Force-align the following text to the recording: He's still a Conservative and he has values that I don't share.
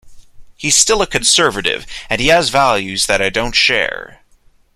He's 0.57 0.75
still 0.75 1.03
a 1.03 1.05
Conservative 1.05 1.85
and 2.09 2.19
he 2.19 2.29
has 2.29 2.49
values 2.49 3.05
that 3.05 3.21
I 3.21 3.29
don't 3.29 3.53
share. 3.53 4.21